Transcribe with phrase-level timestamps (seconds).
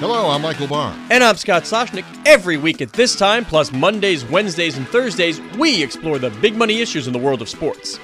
[0.00, 0.96] Hello, I'm Michael Barr.
[1.10, 2.04] And I'm Scott Soshnick.
[2.24, 6.80] Every week at this time, plus Mondays, Wednesdays, and Thursdays, we explore the big money
[6.80, 7.98] issues in the world of sports.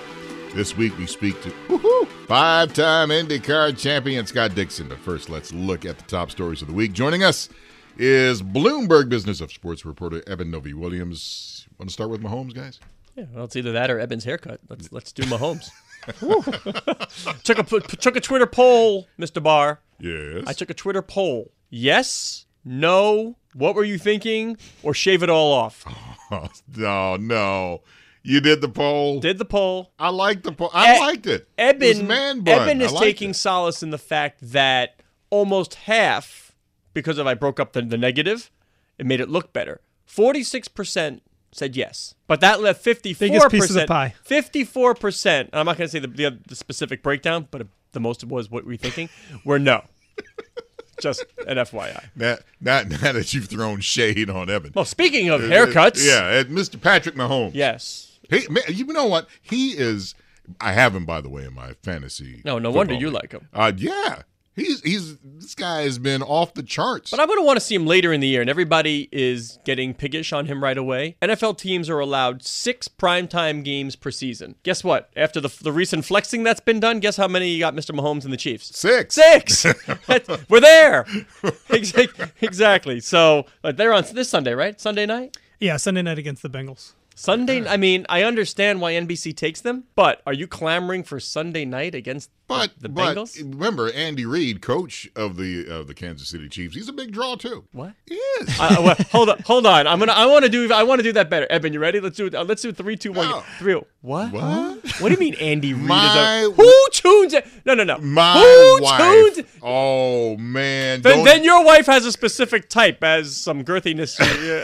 [0.57, 1.51] This week we speak to
[2.27, 4.89] five-time IndyCar champion Scott Dixon.
[4.89, 6.95] But first, let's look at the top stories of the week.
[6.95, 7.49] Joining us
[7.97, 11.69] is Bloomberg Business of Sports reporter Eben Novy-Williams.
[11.79, 12.81] Want to start with Mahomes, guys?
[13.15, 14.59] Yeah, well, it's either that or Evan's haircut.
[14.69, 15.71] Let's let's do Mahomes.
[17.45, 19.41] took a took a Twitter poll, Mr.
[19.41, 19.79] Barr.
[20.01, 20.43] Yes.
[20.49, 21.53] I took a Twitter poll.
[21.77, 25.83] Yes, no, what were you thinking, or shave it all off?
[26.31, 27.83] Oh, no, no.
[28.23, 29.19] You did the poll.
[29.19, 29.91] Did the poll.
[29.99, 30.71] I liked the poll.
[30.73, 31.49] I E- liked it.
[31.59, 32.61] Eben, it was man bun.
[32.69, 33.35] Eben is taking it.
[33.35, 36.55] solace in the fact that almost half,
[36.93, 38.53] because of I broke up the, the negative,
[38.97, 39.81] it made it look better.
[40.07, 43.19] Forty-six percent said yes, but that left 54%.
[43.19, 43.89] Biggest piece of the percent.
[43.89, 44.15] pie.
[44.23, 45.51] Fifty-four percent.
[45.53, 48.65] I'm not going to say the, the the specific breakdown, but the most was what
[48.65, 49.09] we thinking.
[49.45, 49.83] Were no.
[51.01, 52.05] Just an FYI.
[52.17, 54.73] Now, now, now that you've thrown shade on Eben.
[54.75, 56.81] Well, speaking of haircuts, Yeah, and Mr.
[56.81, 57.53] Patrick Mahomes.
[57.55, 58.19] yes.
[58.31, 59.27] He, man, you know what?
[59.43, 60.15] He is.
[60.61, 62.41] I have him, by the way, in my fantasy.
[62.45, 63.15] No, no wonder you league.
[63.15, 63.49] like him.
[63.53, 64.23] Uh, yeah,
[64.57, 67.11] he's he's this guy has been off the charts.
[67.11, 69.59] But I'm going to want to see him later in the year, and everybody is
[69.65, 71.17] getting piggish on him right away.
[71.23, 74.55] NFL teams are allowed six primetime games per season.
[74.63, 75.11] Guess what?
[75.17, 77.95] After the, the recent flexing that's been done, guess how many you got Mr.
[77.95, 78.77] Mahomes and the Chiefs?
[78.79, 79.15] Six.
[79.15, 79.67] Six.
[80.49, 81.07] We're there.
[82.41, 83.01] Exactly.
[83.01, 84.81] So but they're on this Sunday, right?
[84.81, 85.37] Sunday night?
[85.61, 86.93] Yeah, Sunday night against the Bengals.
[87.15, 87.67] Sunday.
[87.67, 91.95] I mean, I understand why NBC takes them, but are you clamoring for Sunday night
[91.95, 93.37] against But the but Bengals?
[93.39, 96.75] remember Andy Reid, coach of the of the Kansas City Chiefs.
[96.75, 97.65] He's a big draw too.
[97.73, 97.95] What?
[98.07, 98.49] He is.
[98.61, 99.87] uh, well, hold on, hold on.
[99.87, 100.13] I'm gonna.
[100.13, 100.73] I want to do.
[100.73, 101.47] I want to do that better.
[101.51, 102.01] Eben, you ready?
[102.01, 102.35] Let's do it.
[102.35, 102.77] Uh, let's do it.
[102.77, 103.29] Three, two, one.
[103.29, 103.41] No.
[103.59, 103.75] Three.
[104.01, 104.33] What?
[104.33, 105.01] What?
[105.01, 107.47] What do you mean, Andy Reid My- is a who tunes it?
[107.65, 107.99] No, no, no.
[107.99, 109.35] My who wife.
[109.35, 109.49] tunes?
[109.63, 111.01] Oh man.
[111.03, 114.17] Then, then your wife has a specific type, as some girthiness.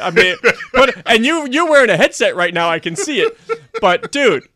[0.03, 0.37] I mean,
[0.73, 2.69] but and you you're wearing a headset right now.
[2.69, 3.37] I can see it.
[3.81, 4.47] But dude,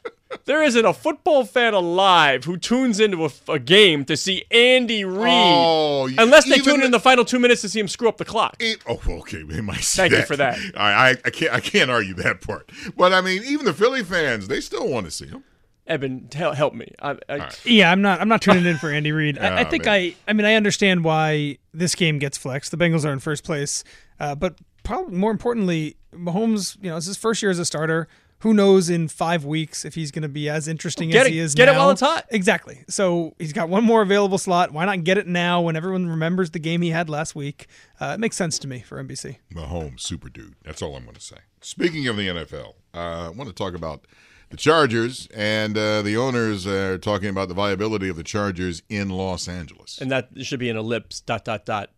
[0.44, 5.04] there isn't a football fan alive who tunes into a, a game to see Andy
[5.04, 8.18] Reid, Oh, unless they tune in the final two minutes to see him screw up
[8.18, 8.56] the clock.
[8.60, 9.42] It, oh, okay.
[9.42, 10.58] They might say Thank you for that.
[10.76, 11.52] I, I, I can't.
[11.54, 12.70] I can't argue that part.
[12.96, 15.44] But I mean, even the Philly fans, they still want to see him.
[15.86, 16.88] Eben, help, help me.
[17.02, 18.20] I, I, Yeah, I'm not.
[18.20, 19.38] I'm not tuning in for Andy Reid.
[19.38, 19.92] I, I Ah, think man.
[19.94, 20.14] I.
[20.26, 22.70] I mean, I understand why this game gets flexed.
[22.70, 23.84] The Bengals are in first place,
[24.18, 26.76] uh, but probably more importantly, Mahomes.
[26.82, 28.08] You know, it's his first year as a starter.
[28.44, 31.32] Who knows in five weeks if he's going to be as interesting Get as it-
[31.32, 32.26] he is get it while it's hot.
[32.28, 32.84] Exactly.
[32.88, 34.70] So he's got one more available slot.
[34.70, 37.66] Why not get it now when everyone remembers the game he had last week?
[37.98, 39.38] Uh, it makes sense to me for NBC.
[39.54, 40.56] Mahomes, super dude.
[40.62, 41.38] That's all I'm going to say.
[41.62, 44.06] Speaking of the NFL, uh, I want to talk about
[44.50, 49.08] the Chargers, and uh, the owners are talking about the viability of the Chargers in
[49.08, 49.98] Los Angeles.
[50.02, 51.20] and that should be an ellipse.
[51.20, 51.90] Dot dot dot.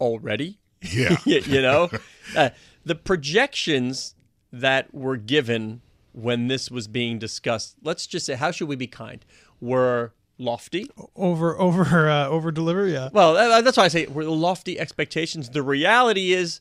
[0.00, 1.16] Already, yeah.
[1.26, 1.90] you, you know,
[2.36, 2.50] uh,
[2.84, 4.14] the projections
[4.52, 5.80] that were given
[6.12, 7.76] when this was being discussed.
[7.82, 9.24] Let's just say, how should we be kind?
[9.60, 10.90] Were lofty.
[11.14, 12.86] Over, over, uh, over deliver.
[12.86, 13.10] Yeah.
[13.12, 15.50] Well, that's why I say were lofty expectations.
[15.50, 16.60] The reality is,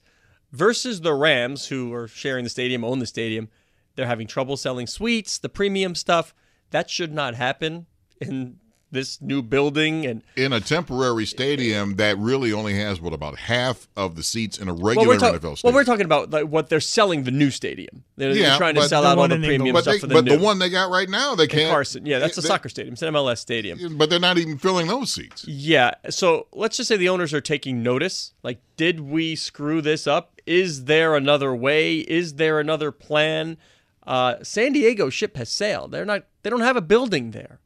[0.52, 3.50] versus the Rams, who are sharing the stadium, own the stadium,
[3.96, 6.34] they're having trouble selling suites, the premium stuff.
[6.72, 7.88] That should not happen
[8.22, 8.58] in
[8.92, 13.88] this new building and in a temporary stadium that really only has what about half
[13.96, 16.70] of the seats in a regular we're, talk- NFL well, we're talking about like what
[16.70, 18.04] they're selling the new stadium.
[18.18, 19.86] They're, they're trying to sell out all one the in premium Inglewood.
[19.86, 20.22] but stuff they, for the new.
[20.22, 20.38] but new.
[20.38, 21.72] the one they got right now, they can't.
[21.72, 22.94] Carson, yeah, that's a they- soccer stadium.
[22.94, 23.98] It's an MLS stadium.
[23.98, 25.46] But they're not even filling those seats.
[25.48, 25.94] Yeah.
[26.10, 28.34] So let's just say the owners are taking notice.
[28.44, 30.42] Like, did we screw this up?
[30.46, 32.00] Is there another way?
[32.00, 33.58] Is there another plan?
[34.08, 35.92] Uh, San Diego ship has sailed.
[35.92, 36.25] They're not.
[36.42, 37.60] They don't have a building there.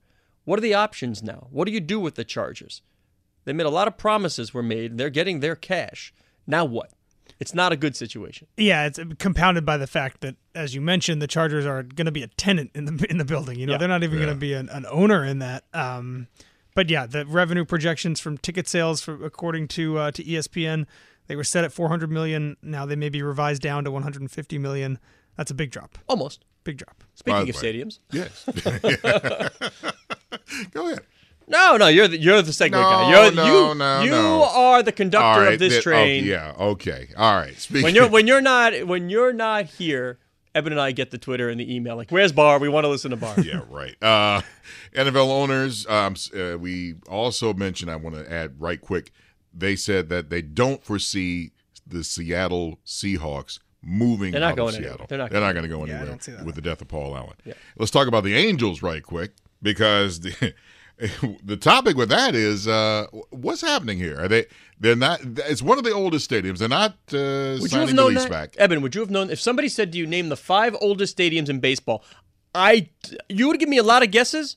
[0.46, 1.48] What are the options now?
[1.52, 2.82] What do you do with the Chargers?
[3.46, 4.98] They made a lot of promises were made.
[4.98, 6.14] They're getting their cash.
[6.48, 6.92] Now what?
[7.40, 8.48] It's not a good situation.
[8.58, 12.12] Yeah, it's compounded by the fact that, as you mentioned, the Chargers are going to
[12.12, 13.60] be a tenant in the in the building.
[13.60, 13.78] You know, Yeah.
[13.80, 14.26] they're not even Yeah.
[14.26, 15.64] going to be an, an owner in that.
[15.74, 16.28] Um,
[16.76, 20.86] but yeah, the revenue projections from ticket sales, for, according to uh, to ESPN,
[21.28, 22.56] they were set at 400 million.
[22.62, 25.00] Now they may be revised down to 150 million.
[25.36, 25.98] That's a big drop.
[26.08, 26.46] Almost.
[26.64, 27.04] Big drop.
[27.16, 27.74] Speaking of way.
[27.74, 28.46] stadiums, Yes.
[30.72, 31.02] Go ahead.
[31.48, 33.12] No, no, you're the, you're the segment No, guy.
[33.12, 34.44] You're, no, you, no, you no.
[34.46, 36.24] are the conductor All right, of this that- train.
[36.24, 36.54] oh, yeah.
[36.58, 37.10] Okay.
[37.18, 37.58] All right.
[37.58, 37.84] Speaking.
[37.84, 40.20] When you're when you're not when you're not here,
[40.56, 42.60] Eben and I get the Twitter and the email like, "Where's Barr?
[42.60, 43.96] We want to listen to Barr." yeah, right.
[44.02, 44.42] Uh,
[44.96, 49.12] NFL owners, um, uh, we also mentioned, I want to add right quick,
[49.54, 51.52] they said that they don't foresee
[51.86, 54.92] the Seattle Seahawks moving They're not out going of anywhere.
[54.92, 55.06] Seattle.
[55.10, 56.46] They're not They're not going going to go anywhere don't see that.
[56.46, 57.34] with the death of Paul Allen.
[57.44, 57.54] Yeah.
[57.78, 59.32] Let's talk about the Angels right quick
[59.64, 60.54] because the
[61.44, 64.20] the topic with that is uh, what's happening here?
[64.20, 64.46] Are they?
[64.80, 65.22] They're not.
[65.24, 66.60] It's one of the oldest stadiums.
[66.60, 68.56] They're not uh, Would you have signing the known lease that, back.
[68.58, 68.82] Eben?
[68.82, 71.60] Would you have known if somebody said to you, "Name the five oldest stadiums in
[71.60, 72.04] baseball"?
[72.54, 72.90] I
[73.30, 74.56] you would give me a lot of guesses.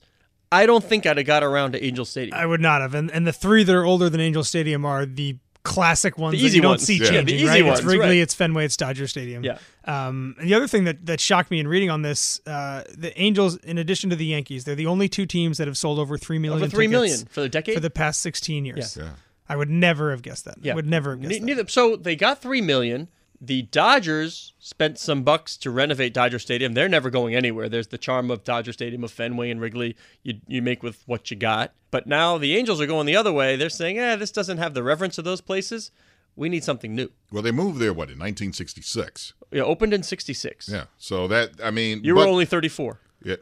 [0.51, 2.37] I don't think I'd have got around to Angel Stadium.
[2.37, 2.93] I would not have.
[2.93, 6.39] And, and the three that are older than Angel Stadium are the classic ones The
[6.39, 6.83] that easy you don't ones.
[6.83, 7.09] see Yeah.
[7.09, 7.65] changing, The easy right?
[7.65, 8.17] ones, it's Wrigley, right.
[8.17, 9.43] it's Fenway, it's Dodger Stadium.
[9.43, 9.57] Yeah.
[9.85, 13.17] Um, and the other thing that, that shocked me in reading on this, uh, the
[13.19, 16.17] Angels, in addition to the Yankees, they're the only two teams that have sold over
[16.17, 17.75] three million Over three tickets million for the decade.
[17.75, 18.97] for the past 16 years.
[18.99, 19.09] Yeah.
[19.49, 20.55] I would never have guessed that.
[20.61, 21.45] yeah, Would never have guessed Ne- that.
[21.45, 21.67] Neither.
[21.69, 23.07] So they got three million.
[23.39, 26.73] The Dodgers spent some bucks to renovate Dodger Stadium.
[26.73, 27.69] They're never going anywhere.
[27.69, 29.95] There's the charm of Dodger Stadium, of Fenway and Wrigley.
[30.23, 31.73] You you make with what you got.
[31.91, 33.55] But now the Angels are going the other way.
[33.55, 35.91] They're saying, "Eh, this doesn't have the reverence of those places.
[36.35, 39.33] We need something new." Well, they moved there what in 1966.
[39.51, 40.67] Yeah, opened in '66.
[40.67, 40.85] Yeah.
[40.97, 42.99] So that I mean, You but- were only 34.
[43.23, 43.35] Yeah.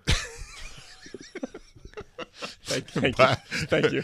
[2.65, 3.25] Thank, thank you.
[3.67, 4.03] Thank you.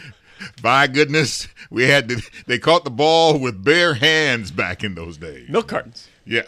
[0.62, 2.22] By goodness, we had to.
[2.46, 5.48] They caught the ball with bare hands back in those days.
[5.48, 6.08] Milk cartons.
[6.24, 6.42] Yeah.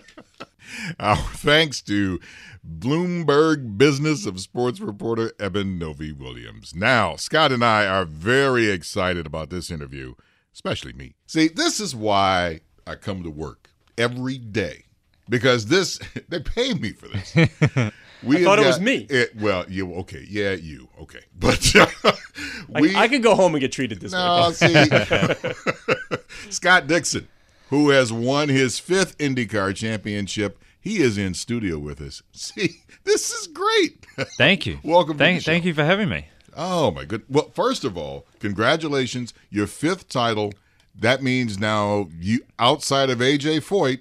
[1.00, 2.20] Our thanks to
[2.66, 6.74] Bloomberg Business of Sports reporter Eben Novy-Williams.
[6.74, 10.14] Now, Scott and I are very excited about this interview,
[10.52, 11.14] especially me.
[11.26, 14.84] See, this is why I come to work every day
[15.28, 17.34] because this they pay me for this.
[18.22, 19.06] We I thought have it was me.
[19.08, 20.24] It, well, you okay?
[20.28, 21.20] Yeah, you okay?
[21.38, 21.72] But
[22.74, 24.52] I, we, I could go home and get treated this no, way.
[24.54, 27.28] see, Scott Dixon,
[27.70, 32.22] who has won his fifth IndyCar championship, he is in studio with us.
[32.32, 34.04] See, this is great.
[34.36, 34.80] Thank you.
[34.82, 35.52] Welcome to Thank, the show.
[35.52, 36.26] thank you for having me.
[36.56, 37.22] Oh my good.
[37.28, 40.52] Well, first of all, congratulations, your fifth title.
[40.94, 44.00] That means now you outside of AJ Foyt,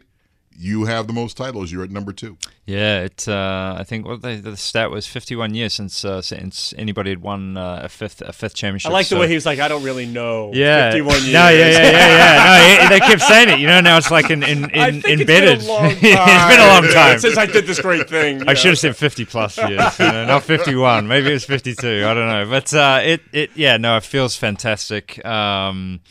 [0.60, 1.72] you have the most titles.
[1.72, 2.38] You're at number two.
[2.66, 3.28] Yeah, it.
[3.28, 7.22] Uh, I think what the, the stat was 51 years since uh, since anybody had
[7.22, 8.90] won uh, a fifth a fifth championship.
[8.90, 10.52] I like the way he was like, I don't really know.
[10.54, 10.92] Yeah.
[10.92, 11.26] 51 years.
[11.34, 12.78] No, yeah, yeah, yeah, yeah.
[12.80, 13.60] No, he- they kept saying it.
[13.60, 15.60] You know, now it's like in, in, I in, think embedded.
[15.60, 16.00] It's been a long time.
[16.02, 17.20] it's been a long time.
[17.20, 18.48] Since I did this great thing.
[18.48, 21.08] I should have said 50 plus years, you know, not 51.
[21.08, 21.88] Maybe it was 52.
[22.06, 22.50] I don't know.
[22.50, 25.24] But uh, it, it, yeah, no, it feels fantastic.
[25.26, 26.02] Um,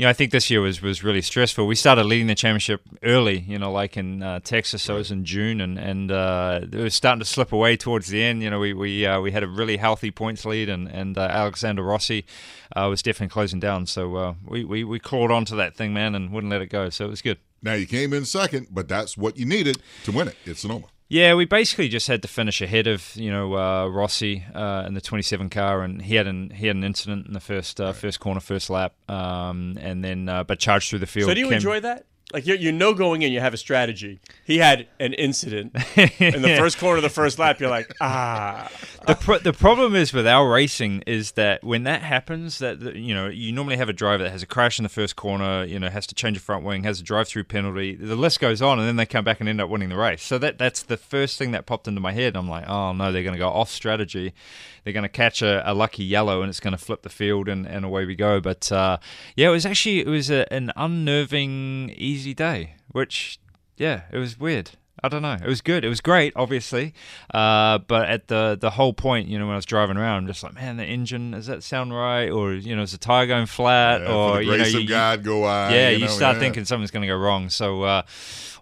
[0.00, 1.66] you know, I think this year was, was really stressful.
[1.66, 4.82] We started leading the championship early, you know, like in uh, Texas.
[4.82, 8.08] So it was in June, and and uh, it was starting to slip away towards
[8.08, 8.42] the end.
[8.42, 11.28] You know, we we uh, we had a really healthy points lead, and and uh,
[11.30, 12.24] Alexander Rossi
[12.74, 13.84] uh, was definitely closing down.
[13.84, 16.88] So uh, we, we we clawed onto that thing, man, and wouldn't let it go.
[16.88, 17.36] So it was good.
[17.60, 20.36] Now you came in second, but that's what you needed to win it.
[20.46, 20.86] It's Sonoma.
[21.10, 24.94] Yeah, we basically just had to finish ahead of you know uh, Rossi uh, in
[24.94, 27.92] the 27 car, and he had an he had an incident in the first uh,
[27.92, 31.28] first corner, first lap, um, and then uh, but charged through the field.
[31.28, 32.06] So do you enjoy that?
[32.32, 34.20] Like you, you know, going in, you have a strategy.
[34.44, 37.58] He had an incident in the first corner of the first lap.
[37.58, 38.70] You're like, ah,
[39.06, 43.14] the pro- the problem is with our racing is that when that happens, that you
[43.14, 45.78] know you normally have a driver that has a crash in the first corner, you
[45.80, 47.96] know, has to change a front wing, has a drive-through penalty.
[47.96, 50.22] The list goes on, and then they come back and end up winning the race.
[50.22, 52.36] So that that's the first thing that popped into my head.
[52.36, 54.34] I'm like, oh no, they're going to go off strategy.
[54.84, 57.48] They're going to catch a, a lucky yellow, and it's going to flip the field,
[57.48, 58.40] and, and away we go.
[58.40, 58.98] But uh,
[59.34, 63.38] yeah, it was actually it was a, an unnerving, easy day, which
[63.76, 64.72] yeah, it was weird.
[65.02, 65.32] I don't know.
[65.42, 65.84] It was good.
[65.84, 66.92] It was great, obviously.
[67.32, 70.26] Uh, but at the the whole point, you know, when I was driving around, I'm
[70.26, 72.28] just like, man, the engine does that sound right?
[72.28, 74.02] Or you know, is the tire going flat?
[74.02, 75.72] Yeah, or you know, you, God, go on.
[75.72, 76.40] yeah, you, you, start yeah.
[76.40, 77.48] thinking something's going to go wrong.
[77.48, 78.02] So, uh,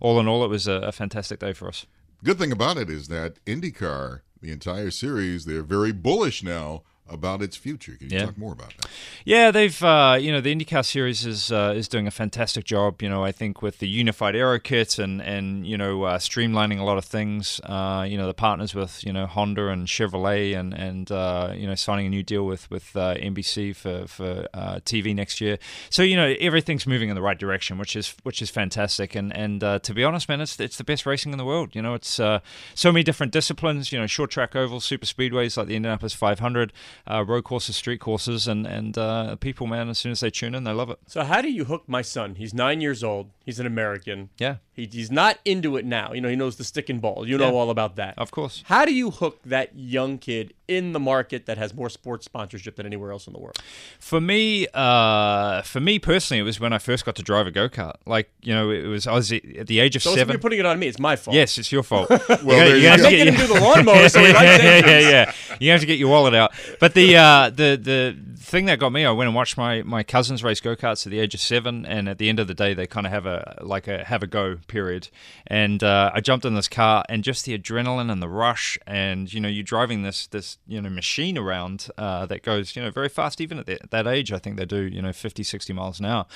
[0.01, 1.87] all in all, it was a, a fantastic day for us.
[2.23, 7.43] Good thing about it is that IndyCar, the entire series, they're very bullish now about
[7.43, 7.93] its future.
[7.97, 8.27] Can you Yeah.
[8.27, 8.87] talk more about that?
[9.25, 13.03] Yeah, they've uh, you know the IndyCar series is uh, is doing a fantastic job.
[13.03, 16.79] You know, I think with the unified aero kit and and you know uh, streamlining
[16.79, 17.61] a lot of things.
[17.65, 21.67] Uh, you know, the partners with you know Honda and Chevrolet and and uh, you
[21.67, 25.59] know signing a new deal with with uh, NBC for for uh, TV next year.
[25.91, 29.15] So you know everything's moving in the right direction, which is which is fantastic.
[29.15, 31.75] And and uh, to be honest, man, it's it's the best racing in the world.
[31.75, 32.41] You know, it's uh,
[32.75, 33.93] so many different disciplines.
[33.93, 36.73] You know, short track oval, super speedways like the Indianapolis 500,
[37.07, 40.55] uh, road courses, street courses, and and uh, people, man, as soon as they tune
[40.55, 40.99] in, they love it.
[41.07, 42.35] So how do you hook my son?
[42.37, 43.31] He's nine years old.
[43.45, 44.31] He's an American.
[44.39, 44.57] Yeah.
[44.79, 46.13] He, he's not into it now.
[46.13, 47.27] You know, he knows the stick and ball.
[47.29, 47.53] You know Yeah.
[47.53, 48.15] all about that.
[48.17, 48.63] Of course.
[48.67, 52.77] How do you hook that young kid in the market that has more sports sponsorship
[52.77, 53.59] than anywhere else in the world?
[53.99, 57.51] For me, uh, for me personally, it was when I first got to drive a
[57.51, 57.95] go kart.
[58.07, 60.33] Like you know, it was I was at the age of So seven.
[60.33, 60.87] you're putting it on me.
[60.87, 61.35] It's my fault.
[61.35, 62.09] Yes, it's your fault.
[62.29, 63.05] Well, there you I'm go.
[63.11, 65.33] making him do the lawnmower, so likes yeah, yeah, yeah.
[65.59, 66.53] You have to get your wallet out.
[66.79, 70.03] But the uh, the the thing that got me, I went and watched my, my
[70.03, 72.55] cousins race go karts at the age of seven, and at the end of the
[72.55, 75.09] day, they kind of have a like a have a go period.
[75.47, 79.33] And uh, I jumped in this car, and just the adrenaline and the rush, and
[79.33, 82.91] you know, you're driving this this you know machine around uh, that goes you know
[82.91, 84.33] very fast, even at that, that age.
[84.33, 86.27] I think they do you know 50, 60 miles an hour.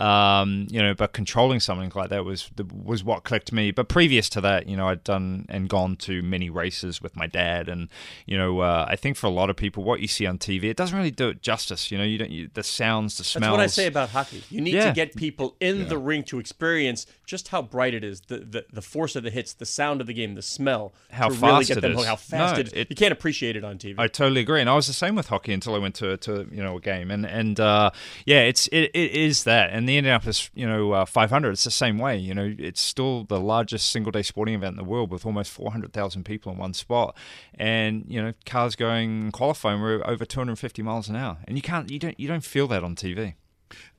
[0.00, 2.50] Um, you know, but controlling something like that was
[2.84, 3.70] was what clicked me.
[3.70, 7.26] But previous to that, you know, I'd done and gone to many races with my
[7.26, 7.88] dad, and
[8.26, 10.64] you know, uh, I think for a lot of people, what you see on TV,
[10.64, 11.90] it doesn't really do it justice.
[11.90, 13.42] You know, you don't you, the sounds, the smells.
[13.42, 14.42] That's what I say about hockey.
[14.50, 14.86] You need Yeah.
[14.88, 18.64] to get people in the ring to experience just how bright it is, the, the
[18.72, 20.92] the force of the hits, the sound of the game, the smell.
[21.10, 21.96] How to really fast get it them is.
[21.98, 22.72] hooked, how fast No, it is.
[22.74, 23.94] it- you can't appreciate it on TV.
[23.98, 26.46] I totally agree, and I was the same with hockey until I went to to
[26.50, 27.90] you know a game, and and uh,
[28.26, 31.70] yeah, it's it, it is that, and the Indianapolis you know uh, 500, it's the
[31.70, 32.16] same way.
[32.16, 35.50] You know, it's still the largest single day sporting event in the world with almost
[35.52, 37.16] 400,000 people in one spot,
[37.54, 41.90] and you know cars going qualifying were over 250 miles an hour, and you can't
[41.90, 43.34] you don't you don't feel that on TV.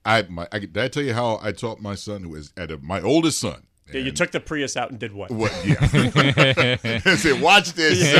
[0.05, 2.69] I, my, I did I tell you how I taught my son who was at
[2.71, 3.63] a, my oldest son.
[3.91, 5.31] Yeah, you took the Prius out and did what?
[5.31, 5.51] What?
[5.65, 5.75] Yeah.
[5.81, 8.01] I said, watch this.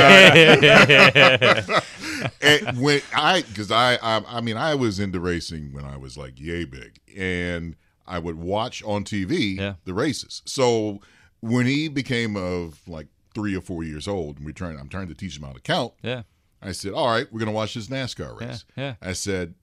[2.42, 6.16] and when I, because I, I, I mean, I was into racing when I was
[6.16, 9.74] like yay big, and I would watch on TV Yeah.
[9.84, 10.42] the races.
[10.44, 11.00] So
[11.40, 15.08] when he became of like three or four years old, and we trying, I'm trying
[15.08, 15.94] to teach him how to count.
[16.02, 16.22] Yeah,
[16.62, 18.64] I said, all right, we're gonna watch this NASCAR race.
[18.76, 18.94] yeah.
[19.02, 19.54] I said.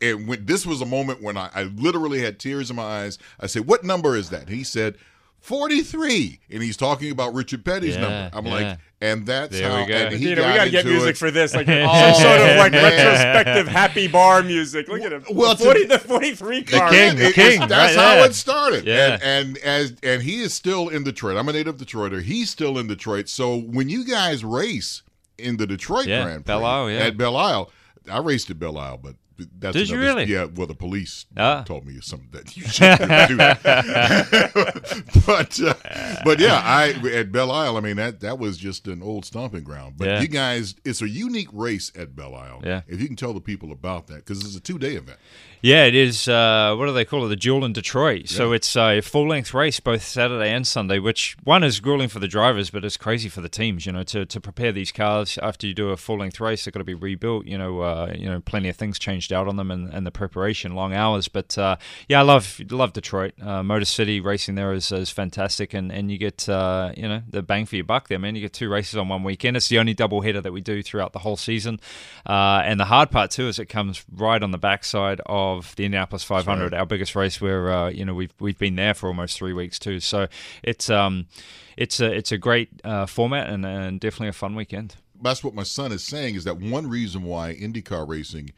[0.00, 3.18] And when this was a moment when I, I literally had tears in my eyes.
[3.38, 4.96] I said, "What number is that?" he said,
[5.42, 6.40] 43.
[6.50, 8.30] And he's talking about Richard Petty's Yeah, number.
[8.32, 8.52] I'm yeah.
[8.52, 9.94] like, and that's There how we go.
[9.94, 11.18] and he You know, we got gotta get music it.
[11.18, 12.82] for this, like some sort of like oh.
[12.82, 14.88] retrospective happy bar music.
[14.88, 15.24] Look at him.
[15.30, 16.90] Well, the, to- 40, the 43 car.
[16.90, 18.26] king, the It- it's- king, That's right how there.
[18.26, 18.84] it started.
[18.86, 19.18] Yeah.
[19.22, 21.36] And, and as and he is still in Detroit.
[21.36, 22.22] I'm a native Detroiter.
[22.22, 23.28] He's still in Detroit.
[23.28, 25.02] So when you guys race
[25.38, 26.98] in the Detroit Yeah, Grand Prix Belle Isle, yeah.
[27.00, 27.70] at Belle Isle,
[28.10, 29.16] I raced at Belle Isle, but
[29.58, 30.24] that's Did you really?
[30.24, 30.46] Yeah.
[30.46, 31.62] Well, the police Ah.
[31.64, 33.62] told me something that you shouldn't do that.
[35.26, 37.76] but uh, but yeah, I at Belle Isle.
[37.76, 39.94] I mean that that was just an old stomping ground.
[39.96, 40.20] But Yeah.
[40.20, 42.62] you guys, it's a unique race at Belle Isle.
[42.64, 42.82] Yeah.
[42.86, 45.18] If you can tell the people about that, because it's a two day event.
[45.62, 46.26] Yeah, it is.
[46.26, 47.28] Uh, what do they call it?
[47.28, 48.28] The Duel in Detroit.
[48.28, 52.18] So it's a full length race both Saturday and Sunday, which one is grueling for
[52.18, 53.86] the drivers, but it's crazy for the teams.
[53.86, 56.74] You know, to, to prepare these cars after you do a full length race, they've
[56.74, 57.46] got to be rebuilt.
[57.46, 60.10] You know, uh, you know, plenty of things changed out on them, and, and the
[60.10, 61.28] preparation, long hours.
[61.28, 61.76] But uh,
[62.08, 63.34] yeah, I love love Detroit.
[63.40, 67.22] Uh, Motor City racing there is, is fantastic, and and you get uh, you know
[67.28, 68.34] the bang for your buck there, man.
[68.34, 69.56] You get two races on one weekend.
[69.56, 71.78] It's the only double header that we do throughout the whole season,
[72.26, 75.84] uh, and the hard part too is it comes right on the backside of the
[75.84, 77.40] Indianapolis 500, our biggest race.
[77.40, 80.00] Where uh, you know we've we've been there for almost three weeks too.
[80.00, 80.26] So
[80.62, 81.26] it's um
[81.76, 84.96] it's a it's a great uh, format and, and definitely a fun weekend.
[85.22, 88.50] that's what my son is saying is that one reason why IndyCar racing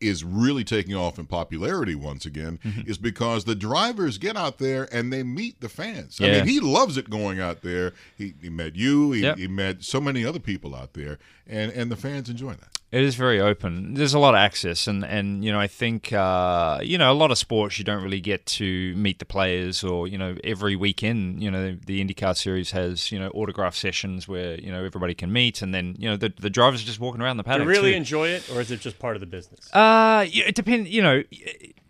[0.00, 2.90] is really taking off in popularity once again Mm-hmm.
[2.90, 6.18] is because the drivers get out there and they meet the fans.
[6.20, 7.94] I mean, he loves it going out there.
[8.16, 9.12] He, he met you.
[9.12, 9.38] He, Yep.
[9.38, 12.77] he met so many other people out there, and and the fans enjoy that.
[12.90, 13.94] It is very open.
[13.94, 17.14] There's a lot of access, and, and you know I think uh, you know a
[17.14, 20.74] lot of sports you don't really get to meet the players, or you know every
[20.74, 25.14] weekend you know the IndyCar series has you know autograph sessions where you know everybody
[25.14, 27.66] can meet, and then you know the the drivers are just walking around the paddock.
[27.66, 27.98] Do you really too.
[27.98, 29.70] enjoy it, or is it just part of the business?
[29.74, 30.88] Uh, it depends.
[30.88, 31.22] You know,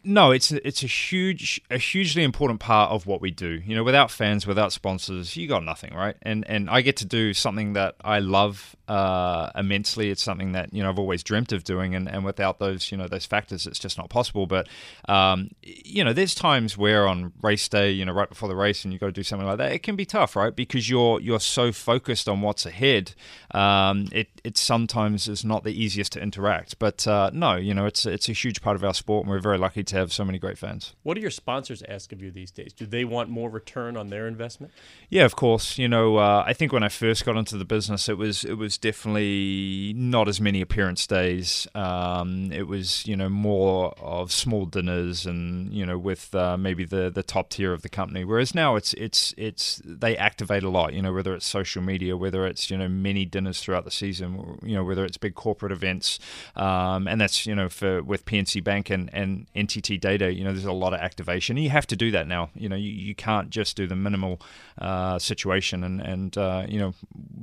[0.04, 3.60] no, it's it's a huge, a hugely important part of what we do.
[3.64, 6.16] You know, without fans, without sponsors, you got nothing, right?
[6.22, 10.10] And and I get to do something that I love uh, immensely.
[10.10, 12.96] It's something that you know I've always dreamt of doing, and, and without those you
[12.96, 14.46] know those factors, it's just not possible.
[14.46, 14.68] But
[15.08, 18.84] um, you know, there's times where on race day, you know, right before the race,
[18.84, 19.72] and you got to do something like that.
[19.72, 20.54] It can be tough, right?
[20.54, 23.14] Because you're you're so focused on what's ahead.
[23.50, 26.78] Um, it it sometimes is not the easiest to interact.
[26.78, 29.40] But uh, no, you know, it's it's a huge part of our sport, and we're
[29.40, 30.94] very lucky to have so many great fans.
[31.02, 32.72] What do your sponsors ask of you these days?
[32.72, 34.72] Do they want more return on their investment?
[35.08, 35.78] Yeah, of course.
[35.78, 38.54] You know, uh, I think when I first got into the business, it was it
[38.54, 41.66] was definitely not as many appearance days.
[41.74, 46.84] Um, it was you know more of small dinners and you know with uh, maybe
[46.84, 48.24] the the top tier of the company.
[48.24, 50.92] Whereas now it's it's it's they activate a lot.
[50.92, 54.58] You know, whether it's social media, whether it's you know many dinners throughout the season.
[54.62, 56.18] You know, whether it's big corporate events,
[56.56, 60.42] um, and that's you know for with PNC Bank and and NTT Liberty data, you
[60.42, 61.56] know, there's a lot of activation.
[61.56, 62.50] You have to do that now.
[62.56, 64.40] You know, you, you can't just do the minimal
[64.76, 65.84] uh, situation.
[65.84, 66.94] And, and uh, you know,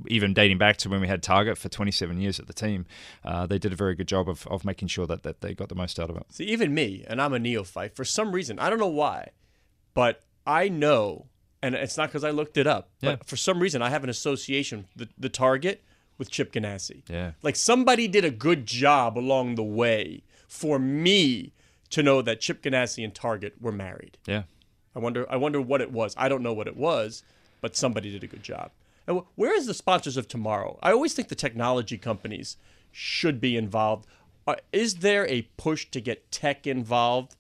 [0.08, 2.88] even dating back to when we had Target for 27 years at the team,
[3.24, 5.70] uh, they did a very good job of, of making sure that, that they got
[5.70, 6.26] the most out of it.
[6.30, 9.30] See, even me, and I'm a neophyte, for some reason, I don't know why,
[9.94, 11.28] but I know,
[11.64, 13.16] and it's not because I looked it up, Yeah.
[13.16, 15.86] but for some reason, I have an association, the, the Target,
[16.18, 17.04] with Chip Ganassi.
[17.10, 17.32] Yeah.
[17.42, 21.54] Like somebody did a good job along the way for me
[21.96, 24.18] to know that Chip Ganassi and Target were married.
[24.28, 24.44] Yeah.
[24.94, 25.26] I wonder.
[25.32, 26.14] I wonder what it was.
[26.18, 27.24] I don't know what it was,
[27.62, 28.72] but somebody did a good job.
[29.08, 30.78] And where is the sponsors of tomorrow?
[30.84, 32.58] I always think the technology companies
[32.92, 34.08] should be involved.
[34.46, 37.38] Uh, is there a push to get tech involved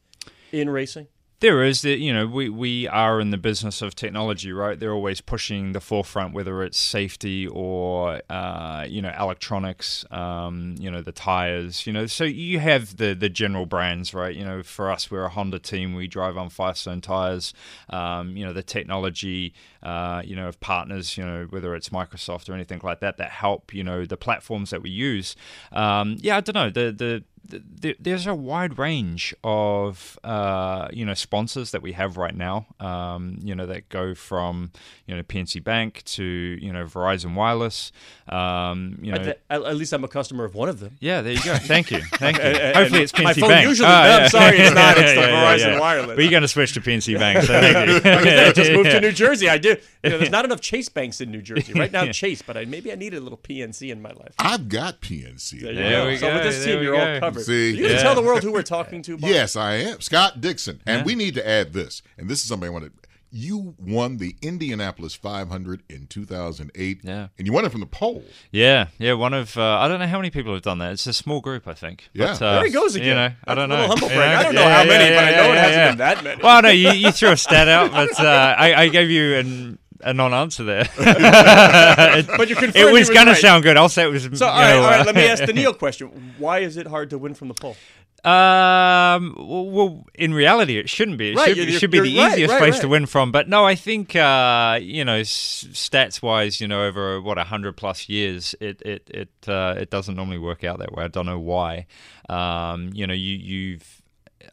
[0.54, 1.08] in racing?
[1.42, 4.80] There is, that you know, we, we are in the business of technology, right?
[4.80, 10.90] They're always pushing the forefront, whether it's safety or, uh, you know, electronics, um, you
[10.90, 12.06] know, the tires, you know.
[12.06, 14.34] So you have the, the general brands, right?
[14.34, 15.94] You know, for us, we're a Honda team.
[15.94, 17.54] We drive on Firestone tires.
[17.90, 22.50] Um, you know, the technology, uh, you know, of partners, you know, whether it's Microsoft
[22.50, 25.36] or anything like that, that help, you know, the platforms that we use.
[25.74, 26.70] Um, yeah, I don't know.
[26.70, 32.18] The, the, the, there's a wide range of uh, you know sponsors that we have
[32.18, 32.66] right now.
[32.80, 34.72] Um, you know that go from
[35.06, 37.92] you know PNC Bank to you know Verizon Wireless.
[38.28, 40.98] Um, you know, At, the- at- at least I'm a customer of one of them.
[41.00, 41.56] yeah, there you go.
[41.62, 42.44] Thank you, thank you.
[42.44, 43.68] And- and Hopefully it's PNC my phone Bank.
[43.68, 44.98] usually- Ah, no, I'm sorry, it's not.
[44.98, 45.80] It's the Yeah, yeah, Verizon yeah.
[45.80, 46.16] Wireless.
[46.16, 48.12] But you're going to switch to PNC Bank, so thank you.
[48.32, 49.48] I just moved to New Jersey.
[49.50, 49.76] I do.
[50.04, 52.12] You know, there's not enough Chase banks in New Jersey right now.
[52.12, 54.34] Chase, but I, maybe I needed a little PNC in my life.
[54.40, 55.62] I've got PNC.
[55.62, 57.20] There There we so go, with this there team, we you're all go.
[57.36, 57.46] Covered.
[57.46, 57.72] See?
[57.72, 58.02] you gonna Yeah.
[58.02, 59.18] tell the world who we're talking to?
[59.18, 59.30] Bob?
[59.30, 60.02] Yes, I am.
[60.02, 60.82] Scott Dixon.
[60.86, 61.06] And Yeah.
[61.06, 62.02] we need to add this.
[62.18, 62.92] And this is something I wanted.
[63.32, 67.00] You won the Indianapolis 500 in 2008.
[67.04, 67.28] Yeah.
[67.38, 68.24] And you won it from the pole.
[68.50, 69.12] Yeah, yeah.
[69.14, 70.94] One of uh, I don't know how many people have done that.
[70.94, 72.08] It's a small group, I think.
[72.14, 72.28] Yeah.
[72.28, 73.08] But, uh, There he goes again.
[73.10, 73.94] You know, That's I don't a little know.
[73.94, 74.38] humble You brag.
[74.38, 75.90] I don't know Yeah, how yeah, many, yeah, but I know yeah, it hasn't yeah.
[75.90, 76.44] been that many.
[76.44, 79.80] Well, no, you, you threw a stat out, but uh, I, I gave you an,
[80.02, 80.88] a non-answer there.
[80.98, 83.36] but you confirmed it was going right.
[83.36, 83.78] to sound good.
[83.78, 84.24] I'll say it was.
[84.34, 85.00] So, all right, know, all right.
[85.02, 86.34] uh, Let me ask the Neil question.
[86.38, 87.76] Why is it hard to win from the pole?
[88.24, 89.36] Um.
[89.38, 91.32] Well, in reality, it shouldn't be.
[91.32, 93.06] It Right, should, you're- it should be the you're right, easiest right, place to win
[93.06, 93.32] from.
[93.32, 97.44] But no, I think uh, you know, s- stats wise, you know, over what a
[97.44, 101.04] hundred plus years, it it it uh, it doesn't normally work out that way.
[101.04, 101.86] I don't know why.
[102.28, 104.02] Um, you know, you you've.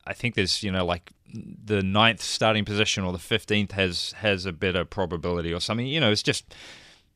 [0.06, 4.46] I think there's you know like the ninth starting position or the fifteenth has has
[4.46, 5.86] a better probability or something.
[5.86, 6.54] You know, it's just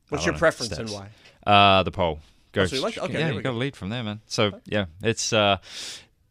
[0.09, 1.09] What's your know, preference and why?
[1.47, 2.21] uh, the pole.
[2.53, 3.55] Go, so you like- okay, yeah, you we got go.
[3.55, 4.21] to lead from there, man.
[4.27, 5.59] So yeah, it's uh,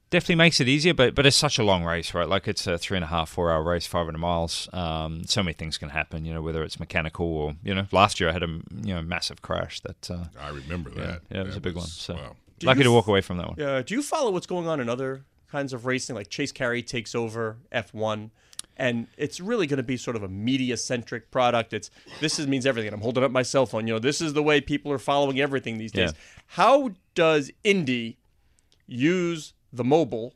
[0.09, 2.27] definitely makes it easier, but but it's such a long race, right?
[2.27, 4.67] Like it's a three and a half, four hour race, five hundred miles.
[4.73, 8.19] Um, so many things can happen, you know, whether it's mechanical or you know, last
[8.19, 11.21] year I had a you know massive crash that uh, I remember that.
[11.29, 11.85] yeah, it was a big one.
[11.85, 12.35] So wow.
[12.57, 13.55] Do lucky you to walk away from that one.
[13.59, 13.81] Yeah.
[13.81, 16.15] do you follow what's going on in other kinds of racing?
[16.15, 18.29] Like Chase Carey takes over F1,
[18.77, 21.73] and it's really going to be sort of a media centric product.
[21.73, 22.93] It's this is, means everything.
[22.93, 23.87] I'm holding up my cell phone.
[23.87, 26.11] You know, this is the way people are following everything these days.
[26.13, 26.41] Yeah.
[26.47, 28.17] How does Indy
[28.87, 30.33] use the mobile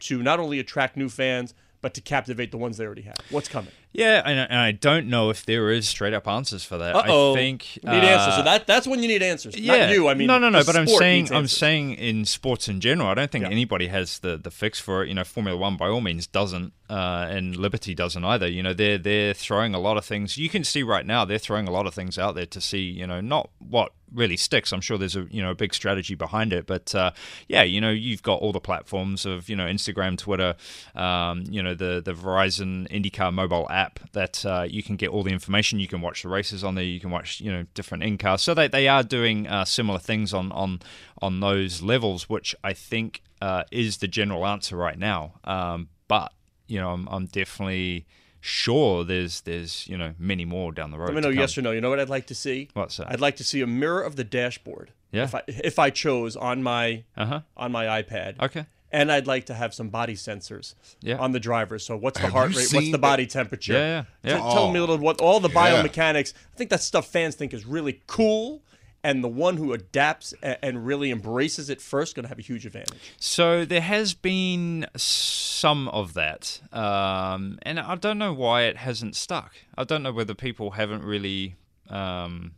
[0.00, 3.16] to not only attract new fans but to captivate the ones they already have?
[3.30, 3.72] What's coming?
[3.96, 6.96] Yeah, and, and I don't know if there is straight up answers for that.
[6.96, 7.32] Uh oh.
[7.32, 8.34] I think need answers.
[8.34, 9.56] uh, So that that's when you need answers.
[9.56, 9.86] yeah.
[9.86, 10.08] Not you.
[10.08, 10.64] I mean, no, no, no.
[10.64, 13.50] But I'm saying, I'm saying in sports in general, I don't think Yeah.
[13.50, 15.08] anybody has the, the fix for it.
[15.08, 18.48] You know, Formula One by all means doesn't, uh, and Liberty doesn't either.
[18.48, 20.36] You know, they're they're throwing a lot of things.
[20.36, 22.80] You can see right now they're throwing a lot of things out there to see.
[22.82, 24.72] You know, not what really sticks.
[24.72, 27.12] I'm sure there's a you know a big strategy behind it, but uh,
[27.48, 30.56] yeah, you know, you've got all the platforms of you know Instagram, Twitter,
[30.96, 35.22] um, you know the the Verizon IndyCar mobile app that uh, you can get all
[35.22, 35.80] the information.
[35.80, 36.84] You can watch the races on there.
[36.84, 38.42] You can watch you know different in cars.
[38.42, 40.80] So they they are doing uh, similar things on on
[41.22, 45.34] on those levels, which I think uh, is the general answer right now.
[45.44, 46.32] Um, but
[46.66, 48.06] you know, I'm, I'm definitely
[48.40, 51.06] sure there's there's you know many more down the road.
[51.06, 51.70] Let me know yes or no.
[51.72, 52.68] You know what I'd like to see?
[52.74, 53.10] What's that?
[53.10, 54.92] I'd like to see a mirror of the dashboard.
[55.12, 55.24] Yeah.
[55.24, 57.40] If I if I chose on my Uh huh.
[57.56, 58.40] on my iPad.
[58.42, 58.66] Okay.
[58.94, 61.16] And I'd like to have some body sensors Yeah.
[61.18, 61.78] on the driver.
[61.80, 62.68] So what's the Have heart rate?
[62.72, 63.72] What's the body temperature?
[63.72, 64.48] Yeah, yeah, yeah.
[64.48, 64.86] T- Tell me a Oh.
[64.86, 66.32] little what all the biomechanics.
[66.52, 68.62] I think that's stuff fans think is really cool.
[69.02, 72.42] And the one who adapts a- and really embraces it first going to have a
[72.42, 73.00] huge advantage.
[73.18, 79.16] So there has been some of that, um, and I don't know why it hasn't
[79.16, 79.52] stuck.
[79.76, 81.56] I don't know whether people haven't really,
[81.90, 82.52] um,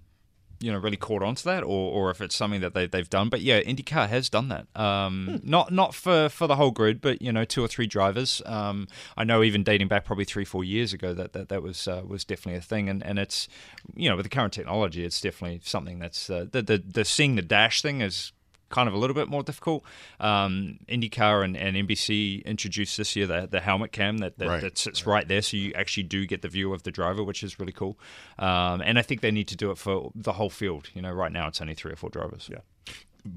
[0.60, 3.10] you know, really caught on to that, or, or if it's something that they, they've
[3.10, 3.28] done.
[3.28, 4.66] But yeah, IndyCar has done that.
[4.74, 8.42] Um, Not not for, for the whole grid, but you know, two or three drivers.
[8.46, 11.86] Um, I know even dating back probably three four years ago that that, that was
[11.86, 13.48] uh, was definitely a thing, and, and it's
[13.94, 17.36] you know with the current technology, it's definitely something that's uh, the, the the seeing
[17.36, 18.32] the dash thing is
[18.68, 19.85] kind of a little bit more difficult.
[20.20, 24.61] Um, IndyCar and, and NBC introduced this year the, the helmet cam that, that, Right.
[24.61, 27.42] that sits right there, so you actually do get the view of the driver, which
[27.42, 27.98] is really cool.
[28.38, 30.88] Um, and I think they need to do it for the whole field.
[30.94, 32.48] You know, right now it's only three or four drivers.
[32.50, 32.59] Yeah.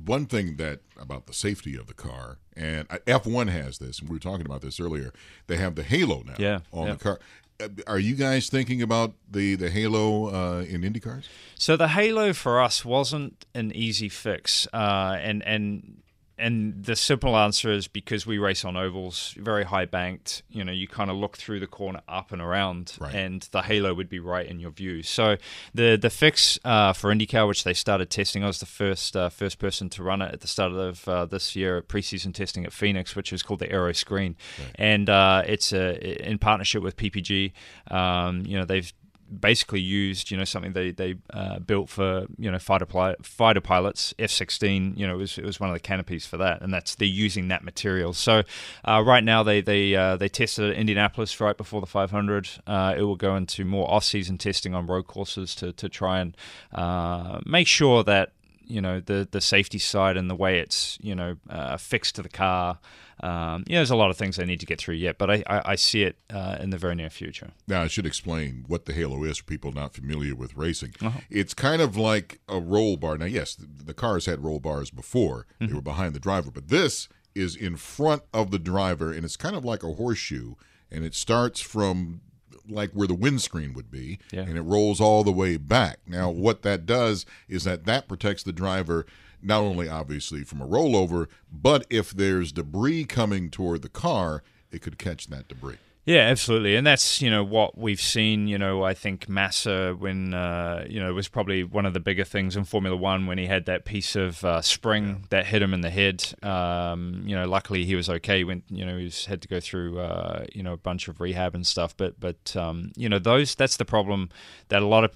[0.05, 4.09] one thing that about the safety of the car, and uh, F1 has this, and
[4.09, 5.11] we were talking about this earlier.
[5.47, 6.93] They have the halo now Yeah, on yeah.
[6.93, 7.19] the car.
[7.59, 11.27] Uh, Are you guys thinking about the the halo uh, in Indy cars?
[11.55, 16.01] So the halo for us wasn't an easy fix, uh, and and
[16.39, 20.41] and the simple answer is because we race on ovals, very high banked.
[20.49, 23.13] You know, you kind of look through the corner up and around, Right.
[23.13, 25.03] and the halo would be right in your view.
[25.03, 25.37] So
[25.73, 29.29] the the fix uh, for IndyCar, which they started testing, I was the first uh,
[29.29, 32.65] first person to run it at the start of uh, this year at preseason testing
[32.65, 34.35] at Phoenix, which is called the Aero Screen,
[34.75, 37.51] and uh, it's a, in partnership with PPG.
[37.91, 38.91] Um, you know, they've
[39.39, 43.61] basically used you know something they they uh, built for you know fighter pli- fighter
[43.61, 46.73] pilots F16 you know it was it was one of the canopies for that and
[46.73, 48.43] that's they're using that material so
[48.85, 52.95] uh, right now they they uh, they tested at Indianapolis right before the 500 uh,
[52.97, 56.35] it will go into more off season testing on road courses to to try and
[56.73, 58.31] uh, make sure that
[58.69, 62.21] you know the the safety side and the way it's you know uh, fixed to
[62.21, 62.79] the car.
[63.21, 65.43] Um, yeah, there's a lot of things I need to get through yet, but I,
[65.47, 67.51] I, I see it uh, in the very near future.
[67.67, 70.95] Now, I should explain what the halo is for people not familiar with racing.
[71.01, 71.19] Uh-huh.
[71.29, 73.17] It's kind of like a roll bar.
[73.17, 75.67] Now, yes, the, the cars had roll bars before; Mm-hmm.
[75.67, 79.37] they were behind the driver, but this is in front of the driver, and it's
[79.37, 80.55] kind of like a horseshoe,
[80.91, 82.21] and it starts from
[82.67, 84.41] like where the windscreen would be, Yeah.
[84.41, 85.97] and it rolls all the way back.
[86.07, 89.05] Now, what that does is that that protects the driver
[89.41, 94.81] not only obviously from a rollover, but if there's debris coming toward the car, it
[94.81, 95.77] could catch that debris.
[96.05, 98.47] Yeah, absolutely, and that's you know what we've seen.
[98.47, 102.23] You know, I think Massa when uh, you know was probably one of the bigger
[102.23, 105.71] things in Formula One when he had that piece of uh, spring that hit him
[105.71, 106.25] in the head.
[106.41, 108.43] Um, you know, luckily he was okay.
[108.43, 111.53] When you know he's had to go through uh, you know a bunch of rehab
[111.53, 111.95] and stuff.
[111.95, 114.29] But but um, you know those that's the problem
[114.69, 115.15] that a lot of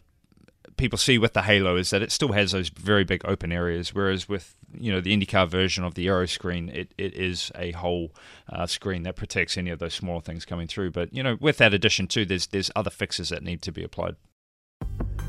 [0.77, 3.93] people see with the Halo is that it still has those very big open areas,
[3.93, 7.71] whereas with you know the IndyCar version of the Aero screen, it, it is a
[7.71, 8.13] whole
[8.51, 10.91] uh, screen that protects any of those smaller things coming through.
[10.91, 13.83] But you know, with that addition too, there's there's other fixes that need to be
[13.83, 14.15] applied.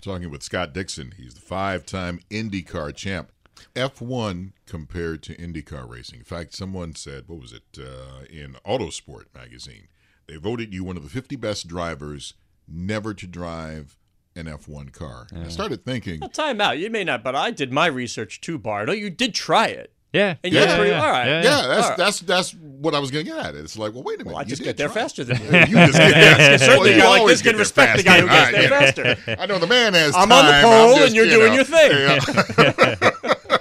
[0.00, 1.12] Talking with Scott Dixon.
[1.16, 3.32] He's the five time IndyCar champ.
[3.74, 6.20] F1 compared to IndyCar racing.
[6.20, 9.88] In fact, someone said, what was it, uh, in Autosport magazine,
[10.28, 12.34] they voted you one of the 50 best drivers
[12.68, 13.96] never to drive
[14.36, 15.26] an F1 car.
[15.34, 16.78] I started thinking, Well, time out.
[16.78, 18.92] You may not, but I did my research too, Bardo.
[18.92, 19.92] You did try it.
[20.12, 21.26] Yeah, And you're yeah, pretty- yeah, all right.
[21.26, 21.98] yeah, yeah, that's All right.
[21.98, 23.54] that's that's what I was going to get at.
[23.54, 24.28] It's like, well, wait a minute.
[24.28, 25.02] Well, I you just did get there try.
[25.02, 25.44] faster than you.
[25.44, 26.58] you just get there.
[26.58, 28.26] Certainly, Well, a you guy like always this can get respect the faster.
[28.26, 29.36] guy who gets there All right, faster.
[29.42, 30.64] I know the man has I'm on the time.
[30.64, 31.90] pole just, and you're you doing know, your thing.
[31.92, 33.07] yeah.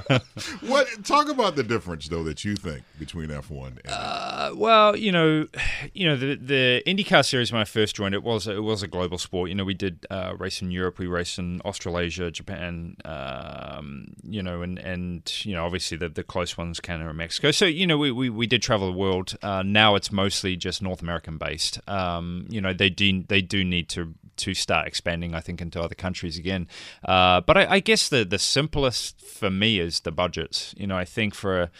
[0.61, 0.87] what?
[1.03, 5.47] Talk about the difference, though, that you think between F1 and Uh, well, you know,
[5.93, 8.87] you know the the IndyCar series when I first joined it was it was a
[8.87, 9.49] global sport.
[9.49, 14.41] You know, we did uh, race in Europe, we raced in Australasia, Japan, um, you
[14.41, 17.51] know, and and you know obviously the the close ones Canada and Mexico.
[17.51, 19.35] So you know we we, we did travel the world.
[19.41, 21.79] Uh, now it's mostly just North American based.
[21.87, 25.81] Um, you know they do they do need to to start expanding, I think, into
[25.81, 26.67] other countries again.
[27.03, 30.73] Uh, but I, I guess the the simplest for me is the budgets.
[30.77, 31.71] You know, I think for a,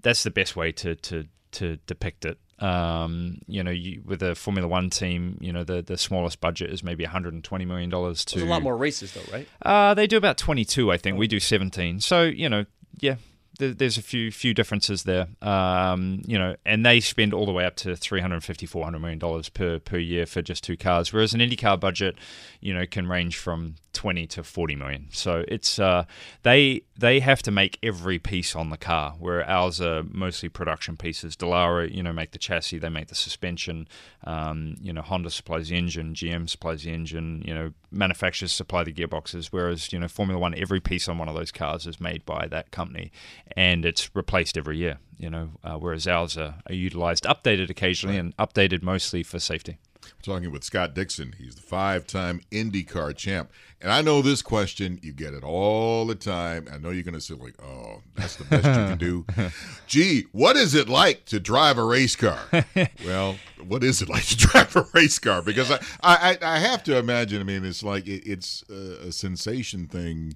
[0.00, 2.38] that's the best way to to to depict it.
[2.62, 6.70] Um, you know, you, with a Formula One team, you know the the smallest budget
[6.70, 8.36] is maybe 120 million dollars to.
[8.36, 9.48] There's a lot more races, though, right?
[9.62, 11.18] Uh, they do about 22, I think.
[11.18, 12.00] We do 17.
[12.00, 12.64] So you know,
[13.00, 13.16] yeah,
[13.58, 15.28] there's a few few differences there.
[15.40, 19.48] Um, you know, and they spend all the way up to 350, 400 million dollars
[19.48, 22.16] per per year for just two cars, whereas an IndyCar budget,
[22.60, 25.08] you know, can range from 20 to 40 million.
[25.10, 26.04] So it's uh,
[26.42, 30.96] they they have to make every piece on the car, where ours are mostly production
[30.96, 31.36] pieces.
[31.36, 33.88] Dallara, you know, make the chassis, they make the suspension.
[34.24, 37.42] Um, you know, Honda supplies the engine, GM supplies the engine.
[37.46, 39.46] You know, manufacturers supply the gearboxes.
[39.46, 42.46] Whereas you know, Formula One, every piece on one of those cars is made by
[42.48, 43.12] that company,
[43.56, 44.98] and it's replaced every year.
[45.18, 49.78] You know, uh, whereas ours are, are utilized, updated occasionally, and updated mostly for safety.
[50.04, 51.34] We're talking with Scott Dixon.
[51.38, 53.50] He's the five-time IndyCar champ.
[53.80, 56.68] And I know this question, you get it all the time.
[56.72, 59.26] I know you're going to say like, "Oh, that's the best you can do."
[59.88, 62.38] Gee, what is it like to drive a race car?
[63.04, 63.36] well,
[63.66, 65.42] what is it like to drive a race car?
[65.42, 67.40] Because I, I, I have to imagine.
[67.40, 70.34] I mean, it's like it, it's a, a sensation thing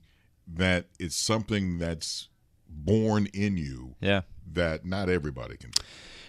[0.48, 2.29] that it's something that's
[2.68, 4.22] born in you Yeah.
[4.52, 5.83] that not everybody can do.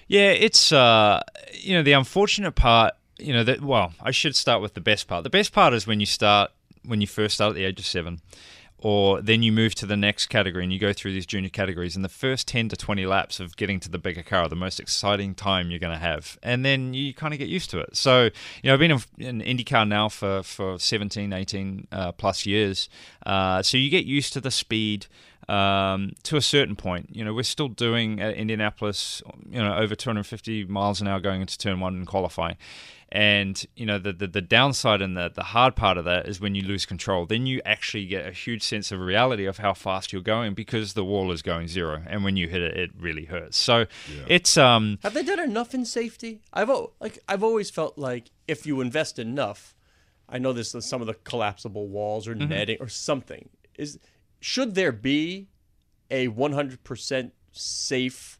[0.07, 1.21] Yeah, it's uh,
[1.53, 2.93] you know the unfortunate part.
[3.19, 3.61] You know that.
[3.61, 5.23] Well, I should start with the best part.
[5.23, 6.51] The best part is when you start
[6.85, 8.21] when you first start at the age of seven,
[8.77, 11.95] or then you move to the next category and you go through these junior categories.
[11.95, 14.55] And the first ten to twenty laps of getting to the bigger car are the
[14.55, 17.79] most exciting time you're going to have, and then you kind of get used to
[17.79, 17.95] it.
[17.95, 18.31] So you
[18.65, 22.87] know, I've been in, in IndyCar now for for 17, 18 uh, plus years.
[23.25, 25.07] Uh, so you get used to the speed
[25.49, 27.15] um, to a certain point.
[27.15, 31.41] You know, we're still doing at Indianapolis, you know, over 250 miles an hour going
[31.41, 32.57] into turn one and qualifying.
[33.09, 36.41] And you know the, the the downside and the the hard part of that is
[36.41, 37.25] when you lose control.
[37.25, 40.93] Then you actually get a huge sense of reality of how fast you're going because
[40.93, 43.57] the wall is going zero, and when you hit it, it really hurts.
[43.57, 43.85] So
[44.27, 46.41] it's um Have they done enough in safety?
[46.51, 49.73] I've like I've always felt like if you invest enough,
[50.27, 52.49] I know this is some of the collapsible walls or Mm-hmm.
[52.49, 53.47] netting or something.
[53.77, 53.99] Is
[54.41, 55.47] should there be
[56.11, 58.37] a 100% safe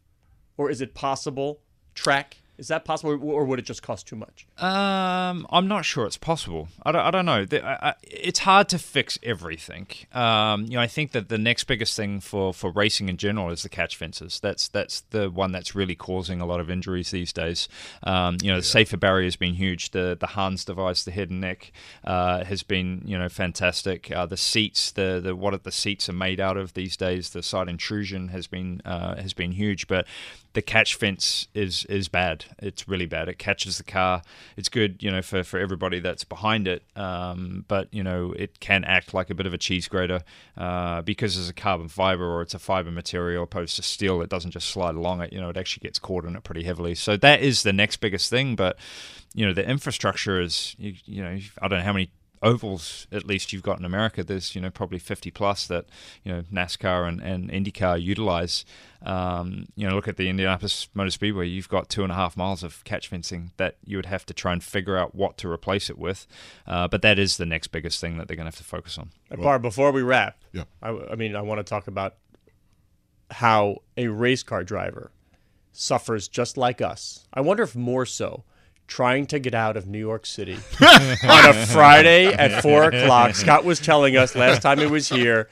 [0.58, 1.60] or is it possible
[1.94, 2.36] track?
[2.58, 4.46] Is that possible or- would it just cost too much?
[4.58, 6.68] Um, I'm not sure it's possible.
[6.82, 7.44] I don't, I don't know.
[7.44, 9.86] The- I, I, it's hard to fix everything.
[10.12, 13.50] Um, you know, I think that the next biggest thing for, for racing in general
[13.50, 14.40] is the catch fences.
[14.40, 17.68] That's that's the one that's really causing a lot of injuries these days.
[18.02, 19.90] Um, you know, the safer barrier has been huge.
[19.92, 21.70] The the Hans device, the head and neck,
[22.04, 24.10] uh, has been you know fantastic.
[24.10, 27.42] Uh, the seats, the the what the seats are made out of these days, the
[27.42, 30.06] side intrusion has been uh, has been huge, but
[30.58, 32.44] the catch fence is is bad.
[32.58, 33.28] It's really bad.
[33.28, 34.22] It catches the car.
[34.56, 36.82] It's good, you know, for, for everybody that's behind it.
[36.96, 40.22] Um, but you know, it can act like a bit of a cheese grater
[40.56, 44.20] uh, because it's a carbon fiber or it's a fiber material opposed to steel.
[44.20, 45.32] It doesn't just slide along it.
[45.32, 46.96] You know, it actually gets caught in it pretty heavily.
[46.96, 48.56] So that is the next biggest thing.
[48.56, 48.78] But
[49.34, 52.10] you know, the infrastructure is you, you know I don't know how many
[52.42, 54.22] ovals at least you've got in America.
[54.22, 55.86] There's you know probably 50 plus that
[56.24, 58.64] you know NASCAR and, and IndyCar utilize.
[59.00, 61.46] Um, you know, look at the Indianapolis Motor Speedway.
[61.46, 64.34] You've got two and a half miles of catch fencing that you would have to
[64.34, 66.26] try and figure out what to replace it with.
[66.66, 68.98] Uh, but that is the next biggest thing that they're going to have to focus
[68.98, 69.10] on.
[69.30, 70.64] Uh, Barb, before we wrap, Yeah.
[70.82, 72.16] I, I mean, I want to talk about
[73.30, 75.12] how a race car driver
[75.72, 77.26] suffers just like us.
[77.32, 78.42] I wonder if more so
[78.88, 83.36] trying to get out of New York City on a Friday at four o'clock.
[83.36, 85.48] Scott was telling us last time he was here.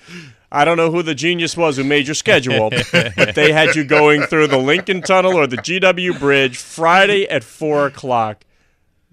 [0.50, 3.84] I don't know who the genius was who made your schedule, but they had you
[3.84, 8.45] going through the Lincoln Tunnel or the GW Bridge Friday at four o'clock.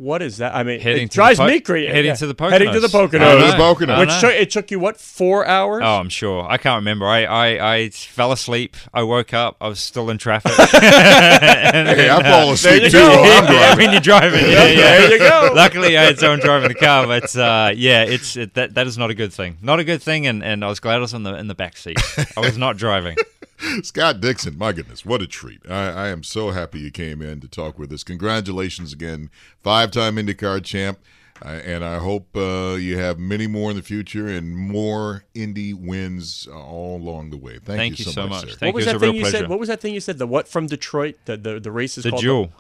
[0.04, 0.54] What is that?
[0.54, 1.88] I mean, Heading it drives Po- me crazy.
[1.90, 2.52] heading to the Poconos.
[2.52, 3.20] Heading to the Poconos.
[3.20, 3.42] Poconos.
[3.42, 3.52] I.
[3.52, 4.00] The Poconos.
[4.00, 5.82] Which took, it took you what four hours?
[5.82, 6.46] Oh, I'm sure.
[6.46, 7.06] I can't remember.
[7.06, 8.76] I, I, I fell asleep.
[8.94, 9.56] I woke up.
[9.62, 10.52] I was still in traffic.
[10.84, 12.98] Hey, I fall asleep you too.
[12.98, 13.08] go.
[13.08, 13.78] while I'm yeah, driving.
[13.78, 14.42] when you're driving.
[14.46, 14.76] Yeah, yeah.
[14.76, 15.52] There you go.
[15.56, 18.98] Luckily, I had someone driving the car, but uh, yeah, it's it, that that is
[18.98, 19.58] not a good thing.
[19.62, 21.56] Not a good thing, and, and I was glad I was in the in the
[21.56, 21.98] back seat.
[22.36, 23.16] I was not driving.
[23.84, 25.60] Scott Dixon, my goodness, what a treat.
[25.70, 28.04] I, I am so happy you came in to talk with us.
[28.04, 29.30] Congratulations again,
[29.62, 31.00] five time IndyCar champ.
[31.44, 35.74] Uh, and I hope uh, you have many more in the future and more Indy
[35.74, 37.54] wins uh, all along the way.
[37.54, 38.52] Thank, Thank you so much.
[38.52, 38.56] sir.
[38.56, 38.92] Thank what was you.
[38.92, 39.38] that was a thing you pleasure.
[39.38, 39.50] said?
[39.50, 40.18] What was that thing you said?
[40.20, 41.16] The what from Detroit?
[41.26, 42.52] The the, the race is The called jewel.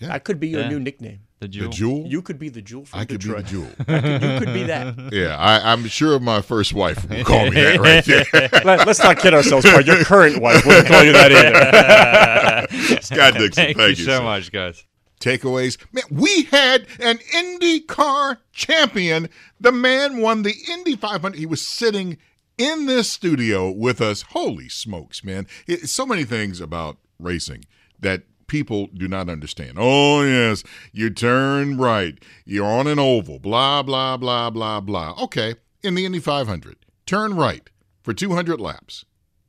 [0.00, 0.68] That could be your Yeah.
[0.68, 1.20] new nickname.
[1.38, 1.68] The Jewel.
[1.70, 1.98] the jewel.
[1.98, 2.10] jewel?
[2.10, 3.36] You could be the jewel from I could Detroit.
[3.36, 3.68] be the jewel.
[3.86, 5.12] Could- you could be that.
[5.12, 8.04] yeah, I, I'm sure my first wife will call me that right
[8.52, 8.62] there.
[8.64, 9.84] Let, us not kid ourselves, Bart.
[9.86, 13.00] Your current wife wouldn't call you that either.
[13.02, 14.16] Scott Dixon, Thank, thank, you sir.
[14.18, 14.84] so much, guys.
[15.20, 15.76] takeaways.
[15.92, 19.28] Man, we had an IndyCar champion.
[19.60, 21.38] The man won the Indy 500.
[21.38, 22.16] He was sitting
[22.58, 24.22] in this studio with us.
[24.22, 25.46] Holy smokes, man.
[25.66, 27.66] It, so many things about racing
[28.00, 29.74] that people do not understand.
[29.76, 32.18] Oh, yes, you turn right.
[32.44, 33.38] You're on an oval.
[33.38, 35.14] Blah, blah, blah, blah, blah.
[35.24, 37.68] Okay, in the Indy 500, turn right
[38.02, 39.04] for 200 laps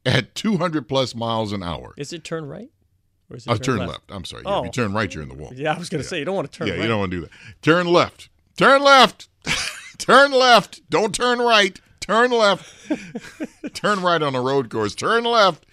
[0.06, 1.94] at 200 plus miles an hour.
[1.98, 2.70] Is it turn right?
[3.30, 4.10] Or is it Oh, turn left.
[4.10, 4.44] I'm sorry.
[4.46, 4.60] Yeah, Oh.
[4.60, 4.88] If you oh.
[4.88, 5.52] turn right, you're in the wall.
[5.54, 6.82] Yeah, I was going to say you don't want to turn Yeah, right.
[6.84, 7.32] you don't want to do that.
[7.62, 8.30] Turn left.
[8.58, 9.28] Turn left.
[9.98, 10.90] turn left.
[10.90, 11.80] Don't turn right.
[12.00, 12.90] Turn left.
[13.74, 14.96] turn right on a road course.
[14.96, 15.66] Turn left.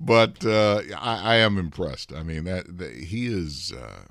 [0.00, 2.12] But uh, I, I am impressed.
[2.12, 4.04] I mean that, that he is uh,